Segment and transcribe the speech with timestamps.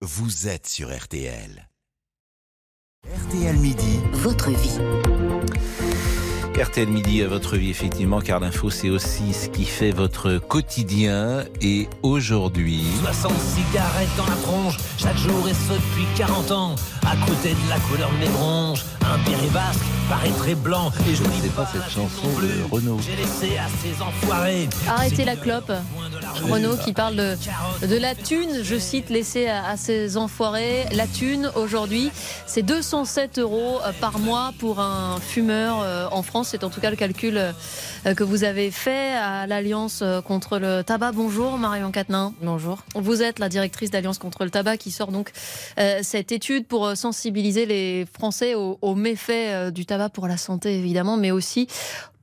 [0.00, 1.68] vous êtes sur RTL.
[3.04, 4.78] RTL Midi, votre vie.
[6.56, 11.44] RTL Midi à votre vie, effectivement, car l'info, c'est aussi ce qui fait votre quotidien.
[11.60, 12.84] Et aujourd'hui.
[13.02, 16.74] 60 cigarettes dans la tronche, chaque jour et ce depuis 40 ans.
[17.02, 19.50] À côté de la couleur de mes bronches, un béret
[20.08, 20.90] basque paraît très blanc.
[21.08, 22.98] Et je C'est pas cette chanson de Renaud.
[23.00, 24.68] J'ai laissé à ces enfoirés.
[24.88, 25.72] Arrêtez la clope.
[26.50, 27.36] Renaud qui parle de,
[27.86, 30.84] de la thune, je cite, laissée à, à ces enfoirés.
[30.92, 32.10] La thune, aujourd'hui,
[32.46, 36.48] c'est 207 euros par mois pour un fumeur euh, en France.
[36.50, 40.58] C'est en tout cas le calcul euh, que vous avez fait à l'Alliance euh, contre
[40.58, 41.12] le tabac.
[41.12, 42.32] Bonjour Marion Quatennin.
[42.42, 42.84] Bonjour.
[42.94, 45.32] Vous êtes la directrice d'Alliance contre le tabac qui sort donc
[45.78, 50.28] euh, cette étude pour euh, sensibiliser les Français aux, aux méfaits euh, du tabac pour
[50.28, 51.66] la santé évidemment, mais aussi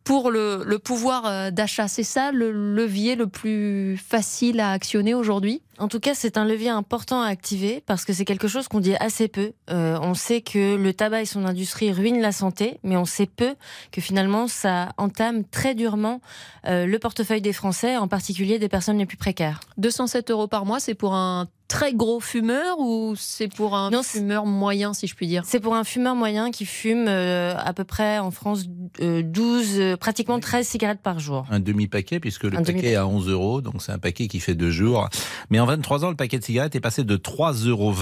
[0.05, 1.87] pour le, le pouvoir euh, d'achat.
[1.89, 5.61] C'est ça le levier le plus facile à actionner aujourd'hui?
[5.77, 8.79] En tout cas, c'est un levier important à activer parce que c'est quelque chose qu'on
[8.79, 9.51] dit assez peu.
[9.69, 13.25] Euh, on sait que le tabac et son industrie ruinent la santé, mais on sait
[13.25, 13.55] peu
[13.91, 16.21] que finalement ça entame très durement
[16.67, 19.59] euh, le portefeuille des Français, en particulier des personnes les plus précaires.
[19.77, 24.03] 207 euros par mois, c'est pour un très gros fumeur ou c'est pour un Non,
[24.03, 25.43] fumeur moyen, si je puis dire?
[25.45, 28.65] C'est pour un fumeur moyen qui fume euh, à peu près en France
[29.01, 31.45] euh, 12, euh, pratiquement 13 cigarettes par jour.
[31.49, 32.93] Un demi-paquet, puisque le Un paquet demi-paquet.
[32.93, 35.09] est à 11 euros, donc c'est un paquet qui fait deux jours.
[35.49, 37.93] Mais en 23 ans, le paquet de cigarettes est passé de 3,20 euros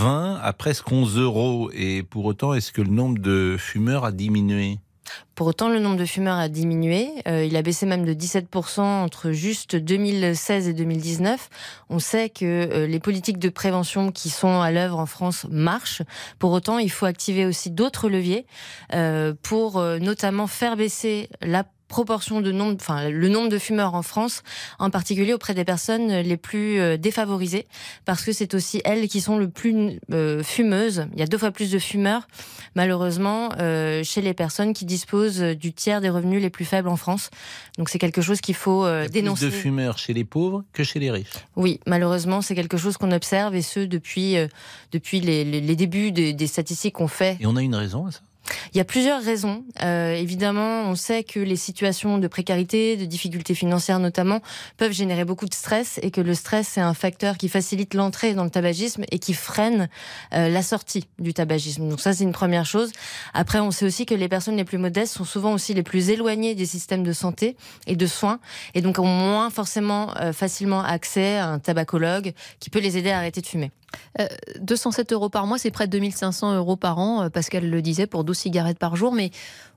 [0.41, 1.71] à presque 11 euros.
[1.73, 4.79] Et pour autant, est-ce que le nombre de fumeurs a diminué?
[5.35, 7.09] Pour autant, le nombre de fumeurs a diminué.
[7.27, 11.49] Euh, il a baissé même de 17% entre juste 2016 et 2019.
[11.89, 16.03] On sait que euh, les politiques de prévention qui sont à l'œuvre en France marchent.
[16.39, 18.45] Pour autant, il faut activer aussi d'autres leviers
[18.93, 21.63] euh, pour notamment faire baisser la
[21.97, 24.41] proportion de nombre, enfin le nombre de fumeurs en France,
[24.79, 27.67] en particulier auprès des personnes les plus euh, défavorisées,
[28.05, 31.05] parce que c'est aussi elles qui sont le plus euh, fumeuses.
[31.13, 32.27] Il y a deux fois plus de fumeurs,
[32.75, 36.97] malheureusement, euh, chez les personnes qui disposent du tiers des revenus les plus faibles en
[36.97, 37.29] France.
[37.77, 39.47] Donc c'est quelque chose qu'il faut euh, Il y a dénoncer.
[39.49, 41.27] Plus de fumeurs chez les pauvres que chez les riches.
[41.55, 44.35] Oui, malheureusement, c'est quelque chose qu'on observe et ce depuis
[44.91, 47.37] depuis les, les- les débuts des, des statistiques qu'on fait.
[47.39, 48.21] Et on a une raison à ça?
[48.73, 49.63] Il y a plusieurs raisons.
[49.83, 54.41] Euh, évidemment, on sait que les situations de précarité, de difficultés financières notamment,
[54.77, 58.33] peuvent générer beaucoup de stress et que le stress c'est un facteur qui facilite l'entrée
[58.33, 59.89] dans le tabagisme et qui freine
[60.33, 61.87] euh, la sortie du tabagisme.
[61.87, 62.91] Donc ça, c'est une première chose.
[63.33, 66.09] Après, on sait aussi que les personnes les plus modestes sont souvent aussi les plus
[66.09, 67.55] éloignées des systèmes de santé
[67.87, 68.39] et de soins
[68.73, 73.11] et donc ont moins forcément euh, facilement accès à un tabacologue qui peut les aider
[73.11, 73.71] à arrêter de fumer.
[74.59, 78.23] 207 euros par mois, c'est près de 2500 euros par an, Pascal le disait, pour
[78.23, 79.13] 12 cigarettes par jour.
[79.13, 79.31] Mais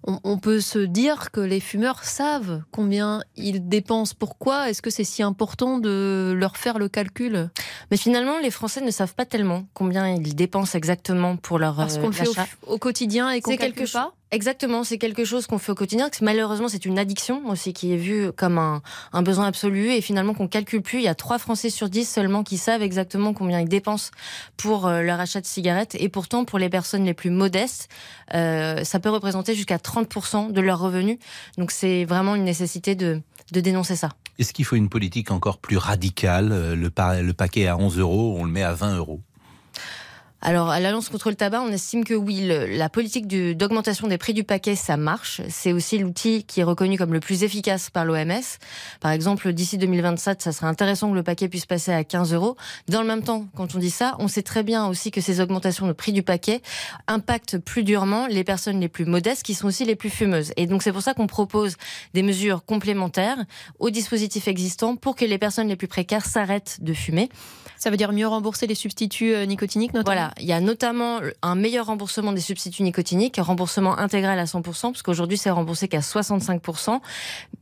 [0.06, 4.14] on, on peut se dire que les fumeurs savent combien ils dépensent.
[4.18, 7.50] Pourquoi est-ce que c'est si important de leur faire le calcul?
[7.90, 11.96] Mais finalement, les Français ne savent pas tellement combien ils dépensent exactement pour leur Parce
[11.96, 12.28] euh, qu'on le fait
[12.66, 14.14] au, quotidien et qu'on C'est calcule quelque pas?
[14.32, 16.10] Exactement, c'est quelque chose qu'on fait au quotidien.
[16.20, 18.82] malheureusement, c'est une addiction aussi qui est vue comme un,
[19.22, 20.98] besoin absolu et finalement qu'on calcule plus.
[20.98, 24.10] Il y a 3 Français sur 10 seulement qui savent exactement combien ils dépensent
[24.56, 25.96] pour euh, leur achat de cigarettes.
[26.00, 27.88] Et pourtant, pour les personnes les plus modestes,
[28.34, 31.18] euh, ça peut représenter jusqu'à 30% de leurs revenus.
[31.56, 33.22] Donc c'est vraiment une nécessité de,
[33.52, 34.08] dénoncer ça.
[34.40, 36.50] Est-ce qu'il faut une politique encore plus radicale?
[36.50, 39.20] Euh, le paquet à 11 euros, on le met à 20 euros
[40.42, 43.26] Alors, à l'Alliance contre le tabac, on estime que oui, le- la politique
[43.56, 45.40] d'augmentation des prix du paquet, ça marche.
[45.48, 48.42] C'est aussi l'outil qui est reconnu comme le plus efficace par l'OMS.
[49.00, 52.56] Par exemple, d'ici 2027, ça serait intéressant que le paquet puisse passer à 15 euros.
[52.88, 55.40] Dans le même temps, quand on dit ça, on sait très bien aussi que ces
[55.40, 56.60] augmentations de prix du paquet
[57.08, 60.52] impactent plus durement les personnes les plus modestes, qui sont aussi les plus fumeuses.
[60.56, 61.76] Et donc, c'est pour ça qu'on propose
[62.14, 63.38] des mesures complémentaires
[63.80, 67.30] aux dispositifs existants pour que les personnes les plus précaires s'arrêtent de fumer.
[67.78, 70.14] Ça veut dire mieux rembourser les substituts euh, nicotiniques, notamment?
[70.16, 74.62] Voilà, il y a notamment un meilleur remboursement des substituts nicotiniques, remboursement intégral à 100%,
[74.62, 77.00] parce qu'aujourd'hui c'est remboursé qu'à 65%.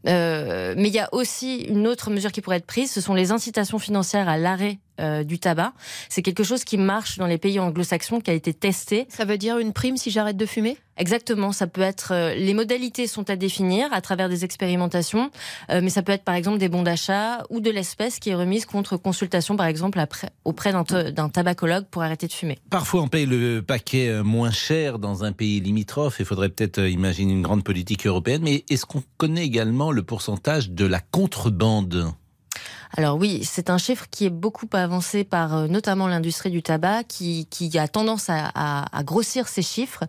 [0.07, 3.15] Euh, mais il y a aussi une autre mesure qui pourrait être prise, ce sont
[3.15, 5.73] les incitations financières à l'arrêt euh, du tabac.
[6.09, 9.07] C'est quelque chose qui marche dans les pays anglo-saxons, qui a été testé.
[9.09, 10.77] Ça veut dire une prime si j'arrête de fumer?
[10.97, 15.31] Exactement, ça peut être euh, les modalités sont à définir à travers des expérimentations,
[15.71, 18.35] euh, mais ça peut être par exemple des bons d'achat ou de l'espèce qui est
[18.37, 22.59] remise contre consultation par exemple après, auprès d'un ta- d'un tabacologue pour arrêter de fumer.
[22.71, 26.17] Parfois, on paye le paquet moins cher dans un pays limitrophe.
[26.21, 28.43] Il faudrait peut-être imaginer une grande politique européenne.
[28.45, 32.13] Mais est-ce qu'on connaît également le pourcentage de la contrebande?
[32.97, 37.03] Alors oui, c'est un chiffre qui est beaucoup avancé par euh, notamment l'industrie du tabac,
[37.03, 40.05] qui, qui a tendance à, à, grossir ces chiffres.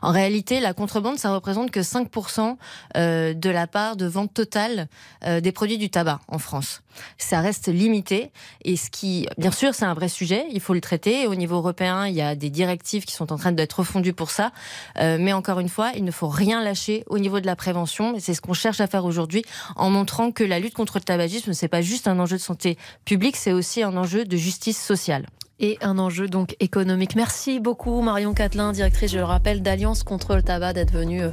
[0.00, 2.56] En réalité, la contrebande, ça représente que 5%
[2.96, 4.88] euh, de la part de vente totale
[5.26, 6.80] euh, des produits du tabac en France.
[7.18, 8.32] Ça reste limité,
[8.64, 11.26] et ce qui, bien sûr, c'est un vrai sujet, il faut le traiter.
[11.26, 14.30] Au niveau européen, il y a des directives qui sont en train d'être refondues pour
[14.30, 14.50] ça,
[14.98, 18.20] mais encore une fois, il ne faut rien lâcher au niveau de la prévention, et
[18.20, 19.44] c'est ce qu'on cherche à faire aujourd'hui
[19.76, 22.78] en montrant que la lutte contre le tabagisme, c'est pas juste un enjeu de santé
[23.04, 25.26] publique, c'est aussi un enjeu de justice sociale
[25.60, 27.14] et un enjeu donc économique.
[27.14, 31.30] Merci beaucoup Marion Catelin, directrice, je le rappelle, d'Alliance contre le tabac, d'être venue euh,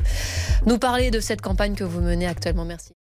[0.65, 2.65] nous parler de cette campagne que vous menez actuellement.
[2.65, 2.96] Merci.